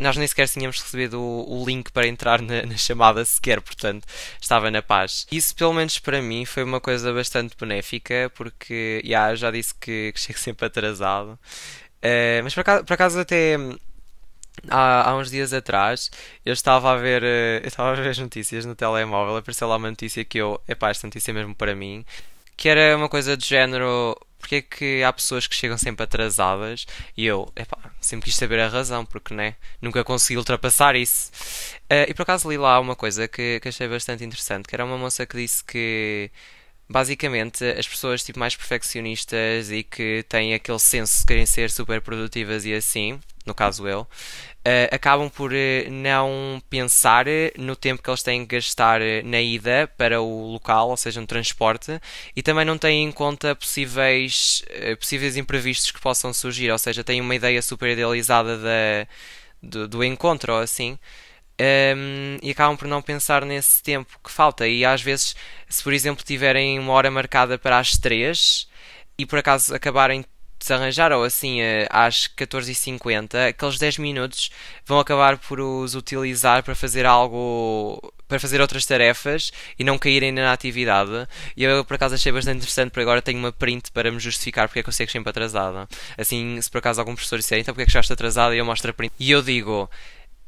nós 0.00 0.16
nem 0.16 0.26
sequer 0.26 0.48
tínhamos 0.48 0.80
recebido 0.80 1.20
o, 1.20 1.62
o 1.62 1.64
link 1.64 1.92
para 1.92 2.06
entrar 2.06 2.42
na, 2.42 2.62
na, 2.62 2.76
chamada 2.76 3.24
sequer, 3.24 3.60
portanto 3.60 4.06
estava 4.40 4.70
na 4.70 4.82
paz. 4.82 5.26
Isso, 5.30 5.54
pelo 5.54 5.72
menos 5.72 5.98
para 5.98 6.20
mim, 6.20 6.44
foi 6.44 6.64
uma 6.64 6.80
coisa 6.80 7.12
bastante 7.12 7.56
benéfica, 7.58 8.30
porque 8.34 9.00
yeah, 9.04 9.34
já 9.34 9.50
disse 9.50 9.74
que, 9.74 10.12
que 10.12 10.20
chego 10.20 10.38
sempre 10.38 10.66
atrasado. 10.66 11.38
Uh, 12.02 12.42
mas 12.42 12.54
por 12.54 12.92
acaso, 12.92 13.18
até 13.18 13.56
há, 14.68 15.10
há 15.10 15.16
uns 15.16 15.30
dias 15.30 15.52
atrás 15.52 16.10
eu 16.44 16.52
estava 16.52 16.92
a 16.92 16.96
ver 16.96 17.22
uh, 17.22 17.62
eu 17.62 17.68
estava 17.68 17.92
a 17.92 17.94
ver 17.94 18.08
as 18.10 18.18
notícias 18.18 18.64
no 18.66 18.74
telemóvel, 18.74 19.36
apareceu 19.36 19.68
lá 19.68 19.76
uma 19.76 19.90
notícia 19.90 20.24
que 20.24 20.38
eu, 20.38 20.60
epá, 20.68 20.90
esta 20.90 21.06
notícia 21.06 21.30
é 21.30 21.34
mesmo 21.34 21.54
para 21.54 21.74
mim, 21.74 22.04
que 22.56 22.68
era 22.68 22.96
uma 22.96 23.08
coisa 23.08 23.36
do 23.36 23.44
género 23.44 24.16
porque 24.44 24.56
é 24.56 24.60
que 24.60 25.02
há 25.02 25.10
pessoas 25.10 25.46
que 25.46 25.54
chegam 25.54 25.78
sempre 25.78 26.04
atrasadas 26.04 26.86
e 27.16 27.24
eu, 27.24 27.50
epá, 27.56 27.78
sempre 27.98 28.26
quis 28.26 28.36
saber 28.36 28.60
a 28.60 28.68
razão, 28.68 29.06
porque 29.06 29.32
né, 29.32 29.56
nunca 29.80 30.04
consegui 30.04 30.36
ultrapassar 30.36 30.94
isso. 30.94 31.32
Uh, 31.90 32.04
e 32.10 32.12
por 32.12 32.24
acaso 32.24 32.50
li 32.50 32.58
lá 32.58 32.78
uma 32.78 32.94
coisa 32.94 33.26
que, 33.26 33.58
que 33.60 33.68
achei 33.68 33.88
bastante 33.88 34.22
interessante, 34.22 34.68
que 34.68 34.76
era 34.76 34.84
uma 34.84 34.98
moça 34.98 35.24
que 35.24 35.38
disse 35.38 35.64
que 35.64 36.30
basicamente 36.88 37.64
as 37.64 37.86
pessoas 37.88 38.22
tipo 38.22 38.38
mais 38.38 38.54
perfeccionistas 38.56 39.70
e 39.70 39.82
que 39.82 40.24
têm 40.28 40.54
aquele 40.54 40.78
senso 40.78 41.20
de 41.20 41.26
querem 41.26 41.46
ser 41.46 41.70
super 41.70 42.00
produtivas 42.00 42.64
e 42.64 42.74
assim, 42.74 43.18
no 43.46 43.54
caso 43.54 43.88
eu, 43.88 44.06
Uh, 44.66 44.88
acabam 44.94 45.28
por 45.28 45.52
uh, 45.52 45.90
não 45.90 46.58
pensar 46.70 47.26
no 47.58 47.76
tempo 47.76 48.02
que 48.02 48.08
eles 48.08 48.22
têm 48.22 48.46
que 48.46 48.56
gastar 48.56 49.02
uh, 49.02 49.04
na 49.22 49.38
ida 49.38 49.86
para 49.98 50.22
o 50.22 50.52
local, 50.52 50.88
ou 50.88 50.96
seja, 50.96 51.20
no 51.20 51.26
transporte, 51.26 52.00
e 52.34 52.42
também 52.42 52.64
não 52.64 52.78
têm 52.78 53.04
em 53.04 53.12
conta 53.12 53.54
possíveis, 53.54 54.64
possíveis 54.98 55.36
imprevistos 55.36 55.90
que 55.90 56.00
possam 56.00 56.32
surgir, 56.32 56.70
ou 56.70 56.78
seja, 56.78 57.04
têm 57.04 57.20
uma 57.20 57.34
ideia 57.34 57.60
super 57.60 57.90
idealizada 57.90 58.56
da, 58.56 59.06
do, 59.62 59.86
do 59.86 60.02
encontro 60.02 60.54
ou 60.54 60.60
assim. 60.60 60.98
Um, 61.60 62.36
e 62.42 62.50
acabam 62.50 62.76
por 62.76 62.88
não 62.88 63.00
pensar 63.00 63.44
nesse 63.44 63.82
tempo 63.82 64.18
que 64.22 64.30
falta. 64.30 64.66
E 64.66 64.84
às 64.84 65.00
vezes, 65.02 65.36
se 65.68 65.82
por 65.82 65.92
exemplo 65.92 66.24
tiverem 66.24 66.78
uma 66.78 66.92
hora 66.92 67.10
marcada 67.10 67.56
para 67.56 67.78
as 67.78 67.92
3 67.92 68.68
e 69.16 69.24
por 69.24 69.38
acaso 69.38 69.74
acabarem 69.74 70.24
desarranjar 70.58 71.12
ou 71.12 71.24
assim 71.24 71.60
eh, 71.60 71.86
às 71.90 72.26
14h50, 72.26 73.50
aqueles 73.50 73.78
10 73.78 73.98
minutos 73.98 74.50
vão 74.84 74.98
acabar 74.98 75.38
por 75.38 75.60
os 75.60 75.94
utilizar 75.94 76.62
para 76.62 76.74
fazer 76.74 77.04
algo 77.06 78.00
para 78.26 78.40
fazer 78.40 78.60
outras 78.60 78.86
tarefas 78.86 79.52
e 79.78 79.84
não 79.84 79.98
caírem 79.98 80.32
na 80.32 80.52
atividade. 80.52 81.28
E 81.56 81.62
eu 81.64 81.84
por 81.84 81.94
acaso 81.94 82.14
achei 82.14 82.32
bastante 82.32 82.56
interessante, 82.58 82.90
porque 82.90 83.02
agora 83.02 83.22
tenho 83.22 83.38
uma 83.38 83.52
print 83.52 83.92
para 83.92 84.10
me 84.10 84.18
justificar 84.18 84.66
porque 84.66 84.80
é 84.80 84.82
que 84.82 84.88
eu 84.88 84.94
que 84.94 85.12
sempre 85.12 85.30
atrasada. 85.30 85.86
Assim, 86.16 86.60
se 86.60 86.70
por 86.70 86.78
acaso 86.78 87.00
algum 87.00 87.14
professor 87.14 87.38
disser, 87.38 87.58
então 87.58 87.74
porque 87.74 87.82
é 87.82 87.86
que 87.86 87.92
chegaste 87.92 88.12
atrasada, 88.12 88.54
e 88.54 88.58
eu 88.58 88.64
mostro 88.64 88.90
a 88.90 88.94
print. 88.94 89.12
E 89.20 89.30
eu 89.30 89.42
digo, 89.42 89.90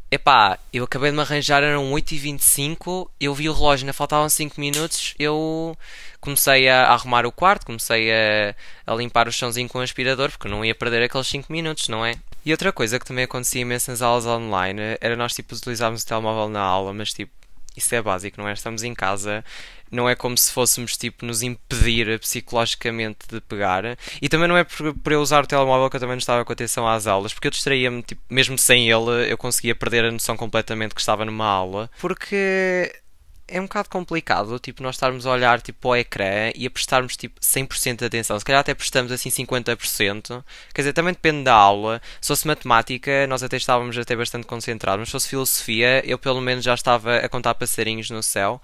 Epá, 0.09 0.57
eu 0.73 0.85
acabei 0.85 1.11
de 1.11 1.17
me 1.17 1.23
arranjar, 1.23 1.65
eram 1.65 1.91
8h25, 1.91 3.11
eu 3.21 3.35
vi 3.35 3.49
o 3.49 3.53
relógio, 3.53 3.85
ainda 3.85 3.93
faltavam 3.93 4.29
5 4.29 4.61
minutos, 4.61 5.15
eu 5.19 5.77
comecei 6.21 6.69
a 6.69 6.93
arrumar 6.93 7.27
o 7.27 7.33
quarto, 7.33 7.67
comecei 7.67 8.13
a, 8.13 8.55
a 8.87 8.95
limpar 8.95 9.27
o 9.27 9.33
chãozinho 9.33 9.69
com 9.69 9.79
o 9.79 9.83
aspirador, 9.83 10.31
porque 10.31 10.47
não 10.47 10.65
ia 10.65 10.77
perder 10.77 11.03
aqueles 11.03 11.27
5 11.27 11.53
minutos, 11.53 11.89
não 11.89 12.07
é? 12.07 12.15
E 12.45 12.53
outra 12.53 12.73
coisa 12.73 13.01
que 13.01 13.05
também 13.05 13.25
acontecia 13.25 13.63
imenso 13.63 13.91
nas 13.91 14.01
aulas 14.01 14.27
online 14.27 14.81
era 15.01 15.17
nós 15.17 15.35
tipo 15.35 15.53
utilizarmos 15.57 16.05
o 16.05 16.07
telemóvel 16.07 16.49
na 16.49 16.61
aula, 16.61 16.93
mas 16.93 17.13
tipo, 17.13 17.33
isso 17.77 17.95
é 17.95 18.03
básico, 18.03 18.41
não 18.41 18.49
é? 18.49 18.53
Estamos 18.53 18.83
em 18.83 18.95
casa, 18.95 19.45
não 19.91 20.09
é 20.09 20.15
como 20.15 20.37
se 20.37 20.51
fôssemos 20.53 20.97
tipo 20.97 21.25
nos 21.25 21.43
impedir 21.43 22.19
psicologicamente 22.19 23.27
de 23.29 23.41
pegar. 23.41 23.85
E 24.21 24.29
também 24.29 24.49
não 24.49 24.57
é 24.57 24.65
por, 24.65 24.95
por 24.95 25.13
eu 25.13 25.21
usar 25.21 25.45
o 25.45 25.47
telemóvel 25.47 25.91
que 25.91 25.97
eu 25.97 26.01
também 26.01 26.15
não 26.15 26.19
estava 26.19 26.45
com 26.45 26.53
atenção 26.53 26.87
às 26.89 27.07
aulas, 27.07 27.33
porque 27.33 27.47
eu 27.47 27.51
distraía-me, 27.51 28.03
tipo, 28.03 28.23
mesmo 28.31 28.59
sem 28.59 28.91
ele, 28.91 29.31
eu 29.31 29.39
conseguia 29.39 29.75
perder 29.75 30.05
a 30.05 30.11
noção 30.11 30.37
completamente 30.37 30.95
que 30.95 31.01
estava 31.01 31.25
numa 31.25 31.47
aula, 31.47 31.91
porque 32.01 32.93
é 33.49 33.61
um 33.61 33.65
bocado 33.65 33.89
complicado, 33.89 34.59
tipo, 34.59 34.83
nós 34.83 34.97
estarmos 34.97 35.27
a 35.27 35.31
olhar 35.31 35.61
tipo, 35.61 35.79
para 35.81 35.89
o 35.89 35.97
ecrã 35.97 36.51
e 36.55 36.67
a 36.67 36.71
prestarmos 36.71 37.17
tipo, 37.17 37.41
100% 37.41 37.99
de 37.99 38.05
atenção. 38.05 38.39
Se 38.39 38.45
calhar 38.45 38.61
até 38.61 38.75
prestamos 38.75 39.13
assim 39.13 39.31
50%. 39.31 40.45
Quer 40.75 40.83
dizer, 40.83 40.93
também 40.93 41.13
depende 41.13 41.45
da 41.45 41.55
aula. 41.55 42.03
Se 42.21 42.29
fosse 42.29 42.47
matemática, 42.47 43.27
nós 43.27 43.43
até 43.43 43.57
estávamos 43.57 43.97
até 43.97 44.17
bastante 44.17 44.47
concentrados. 44.47 45.01
Mas 45.01 45.09
se 45.09 45.13
fosse 45.13 45.29
filosofia, 45.29 46.03
eu 46.05 46.19
pelo 46.19 46.41
menos 46.41 46.65
já 46.65 46.75
estava 46.75 47.19
a 47.19 47.29
contar 47.29 47.55
passarinhos 47.55 48.11
no 48.11 48.23
céu. 48.23 48.61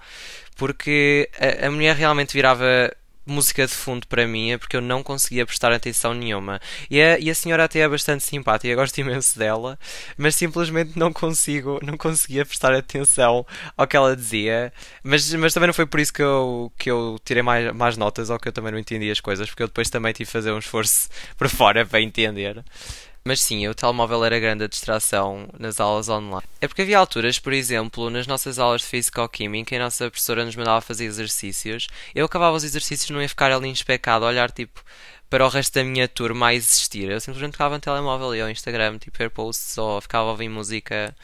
Porque 0.57 1.29
a, 1.39 1.67
a 1.67 1.71
mulher 1.71 1.95
realmente 1.95 2.33
virava 2.33 2.93
música 3.25 3.65
de 3.65 3.73
fundo 3.73 4.07
para 4.07 4.27
mim 4.27 4.51
é 4.51 4.57
porque 4.57 4.75
eu 4.75 4.81
não 4.81 5.01
conseguia 5.01 5.45
prestar 5.45 5.71
atenção 5.71 6.13
nenhuma. 6.13 6.59
E 6.89 7.01
a, 7.01 7.19
e 7.19 7.29
a 7.29 7.35
senhora 7.35 7.63
até 7.63 7.79
é 7.79 7.87
bastante 7.87 8.23
simpática, 8.23 8.67
eu 8.67 8.75
gosto 8.75 8.97
imenso 8.97 9.37
dela, 9.37 9.77
mas 10.17 10.35
simplesmente 10.35 10.97
não 10.97 11.11
consigo, 11.13 11.79
não 11.83 11.97
conseguia 11.97 12.45
prestar 12.45 12.73
atenção 12.73 13.45
ao 13.77 13.87
que 13.87 13.95
ela 13.95 14.15
dizia. 14.15 14.73
Mas, 15.03 15.33
mas 15.33 15.53
também 15.53 15.67
não 15.67 15.73
foi 15.73 15.85
por 15.85 15.99
isso 15.99 16.13
que 16.13 16.21
eu, 16.21 16.71
que 16.77 16.89
eu 16.91 17.19
tirei 17.23 17.43
mais, 17.43 17.73
mais 17.73 17.97
notas 17.97 18.29
ou 18.29 18.39
que 18.39 18.47
eu 18.47 18.53
também 18.53 18.71
não 18.71 18.79
entendi 18.79 19.09
as 19.09 19.19
coisas, 19.19 19.49
porque 19.49 19.63
eu 19.63 19.67
depois 19.67 19.89
também 19.89 20.13
tive 20.13 20.27
que 20.27 20.31
fazer 20.31 20.51
um 20.51 20.59
esforço 20.59 21.09
por 21.37 21.49
fora 21.49 21.85
para 21.85 22.01
entender. 22.01 22.63
Mas 23.25 23.39
sim, 23.39 23.65
o 23.69 23.73
telemóvel 23.73 24.25
era 24.25 24.37
grande 24.37 24.65
a 24.65 24.67
distração 24.67 25.47
nas 25.57 25.79
aulas 25.79 26.09
online. 26.09 26.43
É 26.59 26.67
porque 26.67 26.81
havia 26.81 26.99
alturas, 26.99 27.39
por 27.39 27.53
exemplo, 27.53 28.09
nas 28.09 28.27
nossas 28.27 28.59
aulas 28.59 28.81
de 28.81 28.87
Física-Química, 28.87 29.73
a 29.77 29.79
nossa 29.79 30.09
professora 30.09 30.43
nos 30.43 30.57
mandava 30.57 30.81
fazer 30.81 31.05
exercícios. 31.05 31.87
Eu 32.13 32.25
acabava 32.25 32.57
os 32.57 32.65
exercícios 32.65 33.09
não 33.11 33.21
ia 33.21 33.29
ficar 33.29 33.49
ali 33.49 33.69
inspecado, 33.69 34.25
a 34.25 34.27
olhar 34.27 34.51
tipo 34.51 34.83
para 35.29 35.45
o 35.45 35.49
resto 35.49 35.73
da 35.73 35.85
minha 35.85 36.07
turma 36.07 36.47
a 36.47 36.53
existir. 36.53 37.09
Eu 37.09 37.19
simplesmente 37.21 37.53
ficava 37.53 37.75
no 37.75 37.81
telemóvel 37.81 38.35
e 38.35 38.41
ao 38.41 38.49
Instagram, 38.49 38.97
tipo, 38.97 39.17
ver 39.17 39.29
posts 39.29 39.77
ou 39.77 40.01
ficava 40.01 40.27
a 40.27 40.31
ouvir 40.31 40.49
música. 40.49 41.15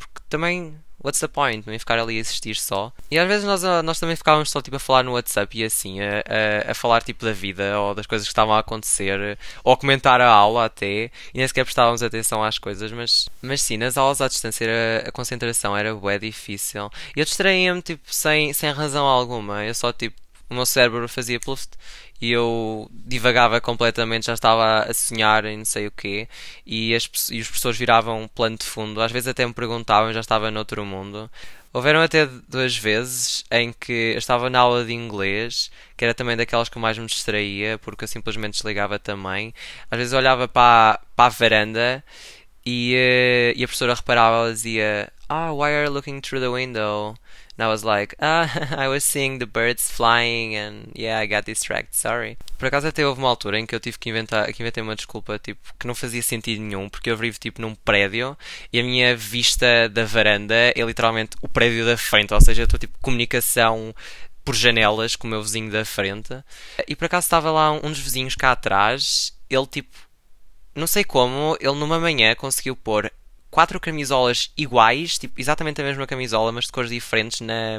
Porque 0.00 0.20
também 0.28 0.74
what's 1.02 1.20
the 1.20 1.28
point? 1.28 1.66
Não 1.66 1.72
ia 1.72 1.78
ficar 1.78 1.98
ali 1.98 2.18
a 2.18 2.20
assistir 2.20 2.56
só. 2.56 2.92
E 3.10 3.18
às 3.18 3.26
vezes 3.26 3.44
nós, 3.44 3.62
nós 3.84 3.98
também 3.98 4.16
ficávamos 4.16 4.50
só 4.50 4.60
tipo, 4.60 4.76
a 4.76 4.80
falar 4.80 5.02
no 5.02 5.12
WhatsApp 5.12 5.58
e 5.58 5.64
assim, 5.64 6.00
a, 6.00 6.22
a, 6.68 6.70
a, 6.70 6.74
falar 6.74 7.02
tipo 7.02 7.24
da 7.24 7.32
vida 7.32 7.78
ou 7.78 7.94
das 7.94 8.06
coisas 8.06 8.26
que 8.26 8.32
estavam 8.32 8.54
a 8.54 8.60
acontecer, 8.60 9.38
ou 9.64 9.72
a 9.72 9.76
comentar 9.76 10.20
a 10.20 10.28
aula 10.28 10.66
até, 10.66 11.10
e 11.34 11.38
nem 11.38 11.46
sequer 11.46 11.64
prestávamos 11.64 12.02
atenção 12.02 12.44
às 12.44 12.58
coisas, 12.58 12.92
mas, 12.92 13.28
mas 13.42 13.62
sim, 13.62 13.76
nas 13.76 13.96
aulas 13.96 14.20
à 14.20 14.28
distância 14.28 14.66
a 15.06 15.10
concentração 15.10 15.76
era 15.76 15.94
bué 15.94 16.18
difícil. 16.18 16.90
Eu 17.16 17.24
distraía-me 17.24 17.82
tipo 17.82 18.02
sem, 18.12 18.52
sem 18.52 18.70
razão 18.70 19.06
alguma. 19.06 19.64
Eu 19.64 19.74
só 19.74 19.92
tipo, 19.92 20.16
o 20.50 20.54
meu 20.54 20.66
cérebro 20.66 21.08
fazia 21.08 21.40
pluft 21.40 21.70
e 22.20 22.32
eu 22.32 22.90
divagava 22.92 23.60
completamente, 23.60 24.26
já 24.26 24.34
estava 24.34 24.80
a 24.82 24.92
sonhar 24.92 25.44
em 25.46 25.58
não 25.58 25.64
sei 25.64 25.86
o 25.86 25.90
quê, 25.90 26.28
e, 26.66 26.94
as, 26.94 27.08
e 27.30 27.40
os 27.40 27.46
professores 27.46 27.78
viravam 27.78 28.28
plano 28.34 28.58
de 28.58 28.64
fundo, 28.66 29.00
às 29.00 29.10
vezes 29.10 29.28
até 29.28 29.46
me 29.46 29.54
perguntavam, 29.54 30.12
já 30.12 30.20
estava 30.20 30.50
noutro 30.50 30.84
mundo. 30.84 31.30
Houveram 31.72 32.02
até 32.02 32.26
duas 32.48 32.76
vezes 32.76 33.44
em 33.50 33.72
que 33.72 34.12
eu 34.14 34.18
estava 34.18 34.50
na 34.50 34.58
aula 34.58 34.84
de 34.84 34.92
inglês, 34.92 35.70
que 35.96 36.04
era 36.04 36.12
também 36.12 36.36
daquelas 36.36 36.68
que 36.68 36.78
mais 36.80 36.98
me 36.98 37.06
distraía, 37.06 37.78
porque 37.78 38.04
eu 38.04 38.08
simplesmente 38.08 38.54
desligava 38.54 38.98
também. 38.98 39.54
Às 39.90 39.96
vezes 39.98 40.12
eu 40.12 40.18
olhava 40.18 40.48
para, 40.48 41.00
para 41.14 41.26
a 41.26 41.28
varanda 41.28 42.04
e, 42.66 42.94
eh, 42.96 43.52
e 43.56 43.64
a 43.64 43.66
professora 43.68 43.94
reparava, 43.94 44.36
ela 44.38 44.52
dizia: 44.52 45.12
Ah, 45.28 45.52
why 45.52 45.70
are 45.70 45.86
you 45.86 45.92
looking 45.92 46.20
through 46.20 46.40
the 46.42 46.48
window? 46.50 47.16
And 47.60 47.66
I 47.66 47.68
was 47.68 47.84
like, 47.84 48.16
ah, 48.22 48.48
I 48.74 48.88
was 48.88 49.04
seeing 49.04 49.38
the 49.38 49.44
birds 49.44 49.90
flying 49.90 50.56
and 50.56 50.90
yeah, 50.94 51.18
I 51.18 51.26
got 51.26 51.44
distracted, 51.44 51.94
sorry. 51.94 52.38
Por 52.58 52.66
acaso 52.66 52.88
até 52.88 53.06
houve 53.06 53.20
uma 53.20 53.28
altura 53.28 53.58
em 53.58 53.66
que 53.66 53.74
eu 53.74 53.80
tive 53.80 53.98
que 53.98 54.08
inventar, 54.08 54.50
que 54.50 54.62
inventei 54.62 54.82
uma 54.82 54.96
desculpa, 54.96 55.38
tipo, 55.38 55.60
que 55.78 55.86
não 55.86 55.94
fazia 55.94 56.22
sentido 56.22 56.62
nenhum, 56.62 56.88
porque 56.88 57.10
eu 57.10 57.18
vivo 57.18 57.38
tipo 57.38 57.60
num 57.60 57.74
prédio 57.74 58.34
e 58.72 58.80
a 58.80 58.82
minha 58.82 59.14
vista 59.14 59.90
da 59.90 60.06
varanda 60.06 60.54
é 60.54 60.80
literalmente 60.80 61.36
o 61.42 61.48
prédio 61.48 61.84
da 61.84 61.98
frente, 61.98 62.32
ou 62.32 62.40
seja, 62.40 62.62
eu 62.62 62.64
estou 62.64 62.80
tipo 62.80 62.96
comunicação 63.02 63.94
por 64.42 64.54
janelas 64.54 65.14
com 65.14 65.26
o 65.26 65.30
meu 65.30 65.42
vizinho 65.42 65.70
da 65.70 65.84
frente. 65.84 66.42
E 66.88 66.96
por 66.96 67.04
acaso 67.04 67.26
estava 67.26 67.50
lá 67.50 67.72
um 67.72 67.90
dos 67.90 67.98
vizinhos 68.00 68.36
cá 68.36 68.52
atrás, 68.52 69.36
ele 69.50 69.66
tipo, 69.66 69.94
não 70.74 70.86
sei 70.86 71.04
como, 71.04 71.58
ele 71.60 71.74
numa 71.74 72.00
manhã 72.00 72.34
conseguiu 72.34 72.74
pôr 72.74 73.12
quatro 73.50 73.80
camisolas 73.80 74.52
iguais, 74.56 75.18
tipo, 75.18 75.40
exatamente 75.40 75.80
a 75.80 75.84
mesma 75.84 76.06
camisola, 76.06 76.52
mas 76.52 76.66
de 76.66 76.72
cores 76.72 76.90
diferentes 76.90 77.40
na. 77.40 77.78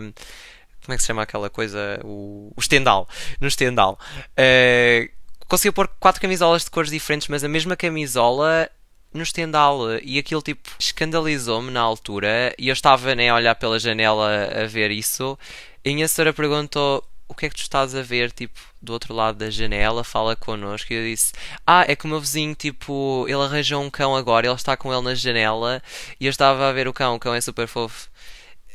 Como 0.84 0.94
é 0.94 0.96
que 0.96 1.02
se 1.02 1.08
chama 1.08 1.22
aquela 1.22 1.50
coisa? 1.50 2.00
O, 2.04 2.52
estendal. 2.58 3.08
No 3.40 3.48
estendal. 3.48 4.00
Uh, 4.32 5.10
conseguiu 5.48 5.74
pôr 5.74 5.88
quatro 6.00 6.22
camisolas 6.22 6.64
de 6.64 6.72
cores 6.72 6.90
diferentes, 6.90 7.28
mas 7.28 7.44
a 7.44 7.48
mesma 7.48 7.76
camisola 7.76 8.70
no 9.14 9.22
estendal. 9.22 9.80
E 10.02 10.18
aquilo, 10.18 10.42
tipo, 10.42 10.70
escandalizou-me 10.80 11.72
na 11.72 11.82
altura. 11.82 12.54
E 12.58 12.70
eu 12.70 12.74
estava 12.74 13.14
né, 13.16 13.30
a 13.30 13.36
olhar 13.36 13.56
pela 13.56 13.80
janela 13.80 14.50
a 14.64 14.66
ver 14.66 14.92
isso. 14.92 15.38
E 15.86 15.92
a 15.92 15.94
minha 15.94 16.08
senhora 16.08 16.34
perguntou: 16.34 17.04
o 17.32 17.36
que 17.36 17.46
é 17.46 17.50
que 17.50 17.56
tu 17.56 17.62
estás 17.62 17.96
a 17.96 18.02
ver, 18.02 18.30
tipo, 18.32 18.60
do 18.82 18.92
outro 18.92 19.14
lado 19.14 19.38
da 19.38 19.50
janela, 19.50 20.04
fala 20.04 20.36
connosco. 20.36 20.92
E 20.92 20.96
eu 20.98 21.04
disse, 21.04 21.32
ah, 21.66 21.86
é 21.88 21.96
que 21.96 22.06
o 22.06 22.08
meu 22.10 22.20
vizinho, 22.20 22.54
tipo, 22.54 23.26
ele 23.28 23.42
arranjou 23.42 23.82
um 23.82 23.90
cão 23.90 24.16
agora, 24.16 24.48
ele 24.48 24.56
está 24.56 24.76
com 24.76 24.94
ele 24.94 25.02
na 25.02 25.16
janela, 25.16 25.82
e 26.20 26.26
eu 26.26 26.30
estava 26.30 26.68
a 26.68 26.74
ver 26.74 26.88
o 26.90 26.94
cão, 26.94 27.16
o 27.16 27.20
cão 27.20 27.34
é 27.34 27.40
super 27.40 27.68
fofo. 27.68 28.10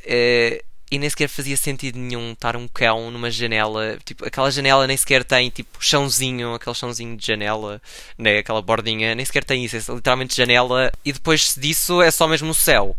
É, 0.03 0.63
e 0.91 0.97
nem 0.97 1.09
sequer 1.09 1.27
fazia 1.27 1.55
sentido 1.55 1.99
nenhum 1.99 2.31
estar 2.31 2.55
um 2.55 2.67
cão 2.67 3.11
numa 3.11 3.29
janela, 3.29 3.97
tipo, 4.03 4.25
aquela 4.25 4.49
janela 4.49 4.87
nem 4.87 4.97
sequer 4.97 5.23
tem, 5.23 5.49
tipo, 5.51 5.77
chãozinho, 5.79 6.55
aquele 6.55 6.75
chãozinho 6.75 7.15
de 7.15 7.25
janela, 7.25 7.79
né, 8.17 8.39
aquela 8.39 8.61
bordinha, 8.61 9.13
nem 9.13 9.25
sequer 9.25 9.43
tem 9.43 9.65
isso, 9.65 9.75
é 9.75 9.95
literalmente 9.95 10.35
janela, 10.35 10.91
e 11.05 11.13
depois 11.13 11.55
disso 11.55 12.01
é 12.01 12.09
só 12.09 12.27
mesmo 12.27 12.49
o 12.51 12.55
céu. 12.55 12.97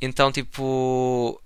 Então, 0.00 0.32
tipo, 0.32 1.40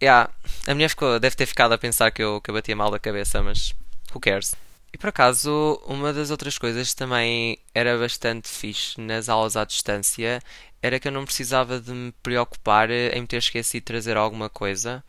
Yeah, 0.00 0.30
a 0.68 0.74
mulher 0.74 0.90
ficou, 0.90 1.18
deve 1.18 1.34
ter 1.34 1.46
ficado 1.46 1.72
a 1.72 1.78
pensar 1.78 2.10
que 2.10 2.22
eu, 2.22 2.42
que 2.42 2.50
eu 2.50 2.54
batia 2.54 2.76
mal 2.76 2.90
da 2.90 2.98
cabeça, 2.98 3.42
mas 3.42 3.72
who 4.14 4.20
cares? 4.20 4.54
E 4.92 4.98
por 4.98 5.08
acaso, 5.08 5.80
uma 5.86 6.12
das 6.12 6.30
outras 6.30 6.58
coisas 6.58 6.90
que 6.90 6.96
também 6.96 7.58
era 7.74 7.96
bastante 7.96 8.48
fixe 8.48 9.00
nas 9.00 9.30
aulas 9.30 9.56
à 9.56 9.64
distância 9.64 10.42
era 10.82 11.00
que 11.00 11.08
eu 11.08 11.12
não 11.12 11.24
precisava 11.24 11.80
de 11.80 11.90
me 11.90 12.12
preocupar 12.22 12.90
em 12.90 13.20
me 13.20 13.26
ter 13.26 13.38
esquecido 13.38 13.80
de 13.80 13.86
trazer 13.86 14.16
alguma 14.18 14.50
coisa. 14.50 15.02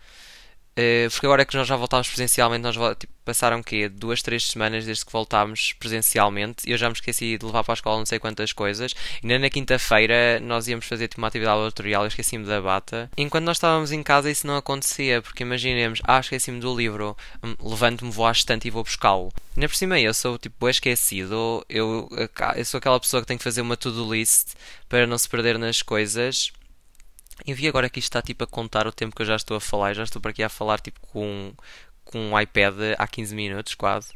Eh, 0.82 1.10
porque 1.12 1.26
agora 1.26 1.42
é 1.42 1.46
que 1.46 1.58
nós 1.58 1.68
já 1.68 1.76
voltámos 1.76 2.08
presencialmente, 2.08 2.64
nós 2.64 2.76
tipo, 2.98 3.12
passaram 3.26 3.62
quê? 3.62 3.90
Duas, 3.90 4.22
três 4.22 4.50
semanas 4.50 4.86
desde 4.86 5.06
que 5.06 5.12
voltámos 5.12 5.74
presencialmente 5.74 6.64
e 6.66 6.72
eu 6.72 6.78
já 6.78 6.88
me 6.88 6.94
esqueci 6.94 7.38
de 7.38 7.46
levar 7.46 7.66
para 7.66 7.74
a 7.74 7.76
escola 7.76 7.98
não 7.98 8.06
sei 8.06 8.18
quantas 8.18 8.54
coisas. 8.54 8.94
E 9.22 9.26
ainda 9.26 9.40
na 9.40 9.50
quinta-feira 9.50 10.40
nós 10.40 10.70
íamos 10.70 10.86
fazer 10.86 11.10
tipo, 11.10 11.20
uma 11.20 11.28
atividade 11.28 11.58
laboratorial, 11.58 12.04
eu 12.04 12.08
esqueci-me 12.08 12.46
da 12.46 12.62
bata. 12.62 13.12
Enquanto 13.18 13.44
nós 13.44 13.58
estávamos 13.58 13.92
em 13.92 14.02
casa 14.02 14.32
isso 14.32 14.48
não 14.48 14.56
acontecia, 14.56 15.22
porque 15.22 15.44
imaginemos, 15.44 16.00
ah, 16.06 16.22
esqueci-me 16.22 16.62
do 16.62 16.74
livro, 16.74 17.18
hum, 17.44 17.56
levanto-me, 17.62 18.10
vou 18.10 18.26
à 18.26 18.32
estante 18.32 18.70
e 18.70 18.72
vou 18.72 18.84
buscá-lo. 18.86 19.34
Ainda 19.58 19.68
por 19.68 19.76
cima 19.76 20.00
eu 20.00 20.14
sou 20.14 20.38
tipo 20.38 20.70
esquecido, 20.70 21.62
eu, 21.68 22.08
eu 22.56 22.66
sou 22.66 22.78
aquela 22.78 23.02
pessoa 23.02 23.20
que 23.22 23.28
tem 23.28 23.38
que 23.38 23.44
fazer 23.44 23.60
uma 23.60 23.76
to-do 23.76 24.14
list 24.14 24.54
para 24.88 25.06
não 25.06 25.18
se 25.18 25.28
perder 25.28 25.60
nas 25.60 25.82
coisas 25.82 26.54
e 27.46 27.54
vi 27.54 27.68
agora 27.68 27.90
que 27.90 28.00
isto 28.00 28.10
está 28.10 28.22
tipo 28.22 28.44
a 28.44 28.48
contar 28.48 28.88
o 28.88 28.92
tempo 28.92 29.16
que 29.16 29.22
eu 29.22 29.26
já 29.26 29.36
estou 29.36 29.58
a 29.58 29.62
falar. 29.62 29.94
Já 29.94 30.04
estou 30.04 30.22
por 30.22 30.30
aqui 30.30 30.44
a 30.44 30.50
falar 30.50 30.80
tipo 30.80 31.00
com, 31.02 31.54
com 32.10 32.32
um 32.32 32.40
iPad 32.40 32.74
há 32.98 33.08
15 33.08 33.36
minutos 33.36 33.76
quase. 33.76 34.10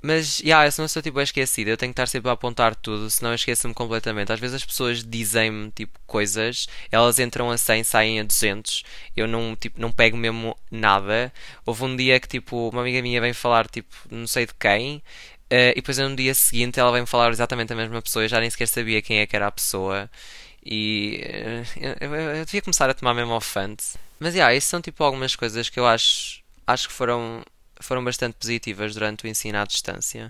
Mas, 0.00 0.40
yeah, 0.40 0.66
eu 0.66 0.72
não 0.78 0.88
sou 0.88 1.02
tipo 1.02 1.20
esquecido, 1.20 1.68
eu 1.68 1.76
tenho 1.76 1.92
que 1.92 1.94
estar 1.94 2.06
sempre 2.06 2.30
a 2.30 2.32
apontar 2.32 2.74
tudo, 2.74 3.10
senão 3.10 3.30
eu 3.32 3.34
esqueço-me 3.34 3.74
completamente. 3.74 4.32
Às 4.32 4.40
vezes 4.40 4.56
as 4.56 4.64
pessoas 4.64 5.04
dizem-me 5.04 5.70
tipo 5.70 5.98
coisas, 6.06 6.66
elas 6.90 7.18
entram 7.18 7.50
a 7.50 7.58
100, 7.58 7.84
saem 7.84 8.20
a 8.20 8.22
200, 8.22 8.84
eu 9.16 9.28
não, 9.28 9.54
tipo, 9.54 9.80
não 9.80 9.92
pego 9.92 10.16
mesmo 10.16 10.56
nada. 10.70 11.32
Houve 11.66 11.84
um 11.84 11.94
dia 11.96 12.18
que 12.18 12.28
tipo, 12.28 12.70
uma 12.70 12.80
amiga 12.80 13.02
minha 13.02 13.20
vem 13.20 13.32
falar 13.34 13.68
tipo, 13.68 13.94
não 14.10 14.26
sei 14.26 14.46
de 14.46 14.54
quem. 14.54 15.02
Uh, 15.52 15.70
e 15.72 15.74
depois 15.76 15.98
no 15.98 16.16
dia 16.16 16.34
seguinte 16.34 16.80
ela 16.80 16.90
vem 16.90 17.06
falar 17.06 17.30
exatamente 17.30 17.72
a 17.72 17.76
mesma 17.76 18.02
pessoa, 18.02 18.24
eu 18.24 18.28
já 18.28 18.40
nem 18.40 18.50
sequer 18.50 18.66
sabia 18.66 19.00
quem 19.00 19.20
é 19.20 19.26
que 19.26 19.36
era 19.36 19.46
a 19.46 19.52
pessoa. 19.52 20.10
E 20.68 21.20
eh, 21.22 21.62
eu, 22.00 22.08
eu, 22.08 22.14
eu, 22.38 22.44
devia 22.44 22.60
começar 22.60 22.90
a 22.90 22.94
tomar 22.94 23.14
mesmo 23.14 23.32
ofante. 23.32 23.84
Mas 24.18 24.34
yeah, 24.34 24.52
isso 24.52 24.66
são 24.68 24.80
tipo 24.82 25.04
algumas 25.04 25.36
coisas 25.36 25.68
que 25.68 25.78
eu 25.78 25.86
acho, 25.86 26.42
acho 26.66 26.88
que 26.88 26.94
foram, 26.94 27.44
foram 27.78 28.02
bastante 28.02 28.34
positivas 28.34 28.92
durante 28.92 29.24
o 29.24 29.28
ensino 29.28 29.58
à 29.58 29.64
distância. 29.64 30.28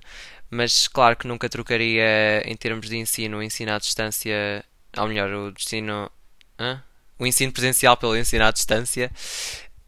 Mas 0.50 0.86
claro 0.88 1.16
que 1.16 1.26
nunca 1.26 1.48
trocaria 1.48 2.42
em 2.44 2.54
termos 2.54 2.86
de 2.86 2.98
ensino 2.98 3.38
o 3.38 3.42
ensino 3.42 3.72
à 3.72 3.78
distância, 3.78 4.62
ou 4.98 5.08
melhor, 5.08 5.30
o 5.30 5.54
ensino. 5.58 6.10
Hã? 6.58 6.82
O 7.18 7.26
ensino 7.26 7.50
presencial 7.50 7.96
pelo 7.96 8.14
ensino 8.14 8.44
à 8.44 8.50
distância. 8.50 9.10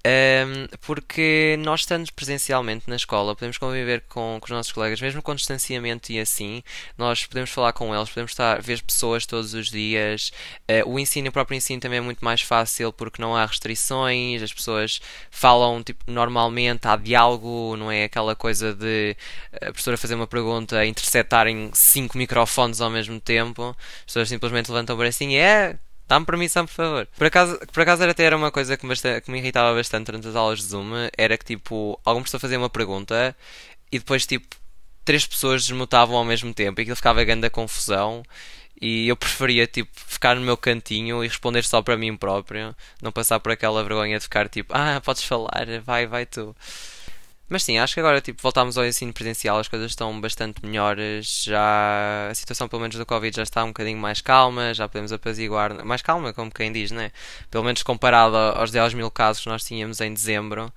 Um, 0.07 0.69
porque 0.81 1.57
nós 1.59 1.81
estando 1.81 2.11
presencialmente 2.13 2.89
na 2.89 2.95
escola, 2.95 3.35
podemos 3.35 3.59
conviver 3.59 4.03
com, 4.09 4.39
com, 4.41 4.45
os 4.45 4.51
nossos 4.51 4.71
colegas, 4.73 5.01
mesmo 5.01 5.21
com 5.21 5.35
distanciamento 5.35 6.13
e 6.13 6.21
assim, 6.21 6.63
nós 6.97 7.27
podemos 7.27 7.51
falar 7.51 7.73
com 7.73 7.95
eles, 7.95 8.09
podemos 8.09 8.31
estar, 8.31 8.63
ver 8.63 8.81
pessoas 8.83 9.27
todos 9.27 9.55
os 9.55 9.69
dias. 9.69 10.31
Uh, 10.71 10.89
o 10.89 10.99
ensino, 10.99 11.29
o 11.29 11.33
próprio 11.33 11.57
ensino 11.57 11.81
também 11.81 11.99
é 11.99 12.01
muito 12.01 12.25
mais 12.25 12.41
fácil 12.41 12.93
porque 12.93 13.21
não 13.21 13.35
há 13.35 13.45
restrições, 13.45 14.41
as 14.43 14.53
pessoas 14.53 15.01
falam 15.31 15.83
tipo, 15.83 16.05
normalmente, 16.07 16.87
há 16.87 16.97
diálogo, 16.97 17.77
não 17.77 17.91
é 17.91 18.05
aquela 18.05 18.37
coisa 18.37 18.73
de 18.73 19.17
a 19.61 19.67
professora 19.67 19.97
fazer 19.97 20.15
uma 20.15 20.27
pergunta, 20.27 20.87
interceptarem 20.87 21.71
cinco 21.75 22.17
microfones 22.17 22.81
ao 22.81 22.91
mesmo 22.91 23.21
tempo, 23.21 23.77
as 24.01 24.05
pessoas 24.07 24.29
simplesmente 24.29 24.71
levantam 24.71 24.95
o 24.95 24.99
bracinho 24.99 25.33
e 25.33 25.37
é 25.37 25.79
Dá-me 26.09 26.25
permissão, 26.25 26.65
por 26.67 26.73
favor. 26.73 27.09
Por 27.17 27.27
acaso, 27.27 27.59
por 27.73 27.83
acaso 27.83 28.03
até 28.03 28.25
era 28.25 28.37
uma 28.37 28.51
coisa 28.51 28.77
que 28.79 28.87
me, 28.87 28.95
que 28.97 29.31
me 29.31 29.39
irritava 29.39 29.75
bastante 29.77 30.07
durante 30.07 30.27
as 30.27 30.35
aulas 30.35 30.61
de 30.61 30.65
Zoom. 30.65 30.91
Era 31.17 31.37
que 31.37 31.45
tipo, 31.45 32.01
alguma 32.05 32.25
pessoa 32.25 32.41
fazia 32.41 32.59
uma 32.59 32.71
pergunta 32.71 33.37
e 33.93 33.99
depois 33.99 34.27
tipo, 34.27 34.57
três 35.05 35.27
pessoas 35.27 35.67
desmutavam 35.67 36.17
ao 36.17 36.25
mesmo 36.25 36.53
tempo 36.55 36.81
e 36.81 36.83
aquilo 36.83 36.97
ficava 36.97 37.23
grande 37.25 37.47
a 37.47 37.51
confusão. 37.51 38.23
E 38.81 39.09
eu 39.09 39.17
preferia 39.17 39.67
tipo 39.67 39.91
ficar 39.95 40.37
no 40.37 40.43
meu 40.43 40.57
cantinho 40.57 41.23
e 41.23 41.29
responder 41.29 41.65
só 41.65 41.83
para 41.83 41.97
mim 41.97 42.17
próprio, 42.17 42.75
não 43.03 43.13
passar 43.13 43.41
por 43.41 43.53
aquela 43.53 43.83
vergonha 43.83 44.17
de 44.19 44.23
ficar 44.23 44.49
tipo, 44.49 44.73
ah, 44.75 45.01
podes 45.05 45.25
falar, 45.25 45.67
vai, 45.85 46.07
vai 46.07 46.25
tu. 46.25 46.57
Mas 47.49 47.63
sim, 47.63 47.79
acho 47.79 47.95
que 47.95 48.01
agora 48.01 48.21
tipo, 48.21 48.43
voltámos 48.43 48.77
ao 48.77 48.85
ensino 48.85 49.13
presencial, 49.13 49.59
as 49.59 49.69
coisas 49.69 49.91
estão 49.91 50.21
bastante 50.21 50.65
melhores. 50.65 51.45
Já 51.45 52.29
a 52.31 52.35
situação, 52.35 52.69
pelo 52.69 52.83
menos 52.83 52.97
do 52.97 53.07
Covid, 53.07 53.37
já 53.37 53.43
está 53.43 53.65
um 53.65 53.69
bocadinho 53.69 53.99
mais 53.99 54.21
calma, 54.21 54.75
já 54.75 54.87
podemos 54.89 55.13
apaziguar. 55.13 55.85
Mais 55.85 56.03
calma, 56.03 56.33
como 56.33 56.51
quem 56.51 56.71
diz, 56.73 56.91
né? 56.91 57.11
Pelo 57.51 57.65
menos 57.65 57.83
comparado 57.83 58.37
aos 58.37 58.71
10 58.71 58.95
mil 58.95 59.11
casos 59.11 59.43
que 59.43 59.49
nós 59.49 59.65
tínhamos 59.65 60.01
em 60.01 60.13
dezembro. 60.13 60.73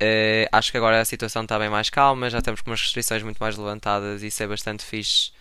Uh, 0.00 0.46
acho 0.52 0.70
que 0.70 0.78
agora 0.78 1.00
a 1.00 1.04
situação 1.04 1.42
está 1.42 1.58
bem 1.58 1.68
mais 1.68 1.90
calma, 1.90 2.30
já 2.30 2.40
com 2.40 2.70
umas 2.70 2.80
restrições 2.80 3.22
muito 3.22 3.38
mais 3.38 3.56
levantadas 3.56 4.22
e 4.22 4.28
isso 4.28 4.42
é 4.42 4.46
bastante 4.46 4.84
fixe. 4.84 5.32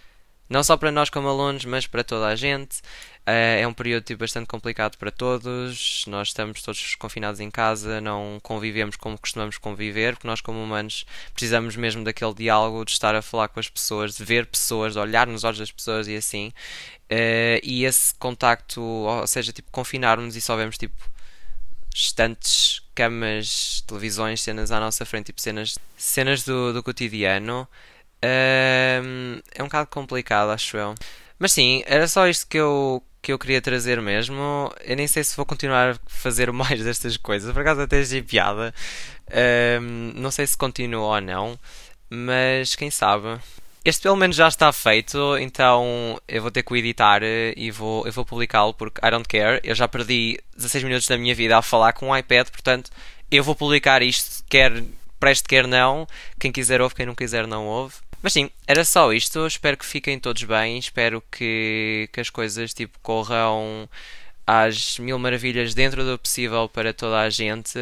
Não 0.49 0.63
só 0.63 0.77
para 0.77 0.91
nós 0.91 1.09
como 1.09 1.27
alunos, 1.27 1.65
mas 1.65 1.85
para 1.87 2.03
toda 2.03 2.27
a 2.27 2.35
gente. 2.35 2.79
Uh, 3.27 3.59
é 3.59 3.67
um 3.67 3.73
período 3.73 4.05
tipo, 4.05 4.21
bastante 4.21 4.47
complicado 4.47 4.97
para 4.97 5.11
todos. 5.11 6.05
Nós 6.07 6.29
estamos 6.29 6.61
todos 6.61 6.95
confinados 6.95 7.41
em 7.41 7.51
casa, 7.51 7.99
não 7.99 8.39
convivemos 8.41 8.95
como 8.95 9.17
costumamos 9.17 9.57
conviver, 9.57 10.13
porque 10.13 10.27
nós, 10.27 10.39
como 10.39 10.63
humanos, 10.63 11.05
precisamos 11.33 11.75
mesmo 11.75 12.05
daquele 12.05 12.33
diálogo, 12.33 12.85
de 12.85 12.91
estar 12.91 13.13
a 13.15 13.21
falar 13.21 13.49
com 13.49 13.59
as 13.59 13.69
pessoas, 13.69 14.15
de 14.15 14.23
ver 14.23 14.45
pessoas, 14.45 14.93
de 14.93 14.99
olhar 14.99 15.27
nos 15.27 15.43
olhos 15.43 15.59
das 15.59 15.71
pessoas 15.71 16.07
e 16.07 16.15
assim. 16.15 16.53
Uh, 17.11 17.59
e 17.63 17.83
esse 17.83 18.13
contacto, 18.15 18.81
ou 18.81 19.27
seja, 19.27 19.51
tipo, 19.51 19.69
confinarmos 19.71 20.37
e 20.37 20.41
só 20.41 20.55
vemos 20.55 20.77
tipo 20.77 20.95
estantes, 21.93 22.81
camas, 22.93 23.83
televisões, 23.87 24.41
cenas 24.41 24.71
à 24.71 24.79
nossa 24.79 25.05
frente, 25.05 25.27
tipo 25.27 25.41
cenas, 25.41 25.77
cenas 25.97 26.43
do, 26.43 26.71
do 26.71 26.83
cotidiano. 26.83 27.67
É 28.21 29.01
um 29.61 29.65
bocado 29.65 29.89
complicado, 29.89 30.49
acho 30.49 30.77
eu. 30.77 30.95
Mas 31.39 31.51
sim, 31.51 31.83
era 31.85 32.07
só 32.07 32.27
isto 32.27 32.47
que 32.47 32.57
eu, 32.57 33.03
que 33.21 33.31
eu 33.31 33.39
queria 33.39 33.61
trazer 33.61 34.01
mesmo. 34.01 34.71
Eu 34.83 34.95
nem 34.95 35.07
sei 35.07 35.23
se 35.23 35.35
vou 35.35 35.45
continuar 35.45 35.91
a 35.91 35.95
fazer 36.07 36.51
mais 36.53 36.83
destas 36.83 37.17
coisas. 37.17 37.51
Por 37.51 37.61
acaso 37.61 37.81
até 37.81 37.99
achei 37.99 38.21
piada. 38.21 38.73
Um, 39.81 40.13
não 40.15 40.31
sei 40.31 40.47
se 40.47 40.57
continuo 40.57 41.03
ou 41.03 41.21
não. 41.21 41.59
Mas 42.09 42.75
quem 42.75 42.89
sabe. 42.89 43.39
Este 43.85 44.01
pelo 44.01 44.17
menos 44.17 44.35
já 44.35 44.49
está 44.49 44.71
feito, 44.73 45.37
então 45.37 46.19
eu 46.27 46.41
vou 46.41 46.51
ter 46.51 46.61
que 46.61 46.73
o 46.73 46.75
editar 46.75 47.21
e 47.23 47.71
vou, 47.71 48.05
eu 48.05 48.11
vou 48.11 48.25
publicá-lo 48.25 48.73
porque 48.73 48.99
I 49.05 49.09
don't 49.09 49.27
care. 49.27 49.61
Eu 49.63 49.75
já 49.75 49.87
perdi 49.87 50.39
16 50.57 50.83
minutos 50.83 51.07
da 51.07 51.17
minha 51.17 51.33
vida 51.33 51.57
a 51.57 51.61
falar 51.61 51.93
com 51.93 52.09
um 52.09 52.17
iPad, 52.17 52.49
portanto 52.49 52.91
eu 53.31 53.43
vou 53.43 53.55
publicar 53.55 54.01
isto, 54.01 54.43
quer 54.49 54.83
preste, 55.19 55.47
quer 55.47 55.67
não. 55.67 56.05
Quem 56.39 56.51
quiser 56.51 56.81
ouve, 56.81 56.95
quem 56.95 57.05
não 57.05 57.15
quiser 57.15 57.47
não 57.47 57.65
ouve. 57.65 57.95
Mas 58.21 58.33
sim, 58.33 58.49
era 58.65 58.83
só 58.83 59.13
isto. 59.13 59.45
Espero 59.45 59.77
que 59.77 59.85
fiquem 59.85 60.19
todos 60.19 60.43
bem. 60.43 60.77
Espero 60.77 61.21
que, 61.31 62.09
que 62.11 62.19
as 62.19 62.29
coisas 62.29 62.73
tipo, 62.73 62.97
corram 63.01 63.87
às 64.45 64.97
mil 64.99 65.19
maravilhas 65.19 65.73
dentro 65.73 66.03
do 66.03 66.17
possível 66.17 66.67
para 66.69 66.93
toda 66.93 67.19
a 67.19 67.29
gente. 67.29 67.77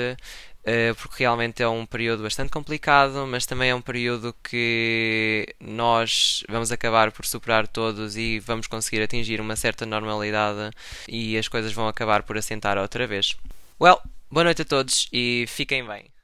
Uh, 0.65 0.95
porque 0.95 1.21
realmente 1.21 1.61
é 1.61 1.67
um 1.67 1.85
período 1.85 2.23
bastante 2.23 2.49
complicado, 2.49 3.27
mas 3.27 3.45
também 3.45 3.69
é 3.69 3.75
um 3.75 3.81
período 3.81 4.33
que 4.43 5.45
nós 5.59 6.43
vamos 6.49 6.71
acabar 6.71 7.11
por 7.11 7.23
superar 7.23 7.67
todos 7.67 8.17
e 8.17 8.39
vamos 8.39 8.65
conseguir 8.65 9.03
atingir 9.03 9.39
uma 9.39 9.55
certa 9.55 9.85
normalidade 9.85 10.71
e 11.07 11.37
as 11.37 11.47
coisas 11.47 11.71
vão 11.71 11.87
acabar 11.87 12.23
por 12.23 12.35
assentar 12.35 12.79
outra 12.79 13.05
vez. 13.05 13.37
Well, 13.79 14.01
boa 14.31 14.43
noite 14.43 14.63
a 14.63 14.65
todos 14.65 15.07
e 15.13 15.45
fiquem 15.47 15.85
bem. 15.85 16.14